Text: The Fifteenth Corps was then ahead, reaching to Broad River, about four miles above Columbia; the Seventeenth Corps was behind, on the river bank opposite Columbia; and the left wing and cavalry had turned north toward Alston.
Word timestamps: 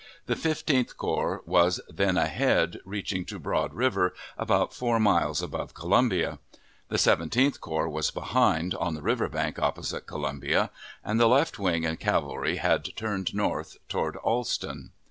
The 0.25 0.35
Fifteenth 0.35 0.97
Corps 0.97 1.43
was 1.45 1.79
then 1.87 2.17
ahead, 2.17 2.79
reaching 2.85 3.23
to 3.25 3.37
Broad 3.37 3.71
River, 3.75 4.15
about 4.35 4.73
four 4.73 4.99
miles 4.99 5.43
above 5.43 5.75
Columbia; 5.75 6.39
the 6.89 6.97
Seventeenth 6.97 7.61
Corps 7.61 7.87
was 7.87 8.09
behind, 8.09 8.73
on 8.73 8.95
the 8.95 9.03
river 9.03 9.29
bank 9.29 9.59
opposite 9.59 10.07
Columbia; 10.07 10.71
and 11.03 11.19
the 11.19 11.27
left 11.29 11.59
wing 11.59 11.85
and 11.85 11.99
cavalry 11.99 12.55
had 12.55 12.95
turned 12.95 13.35
north 13.35 13.77
toward 13.87 14.15
Alston. 14.15 14.89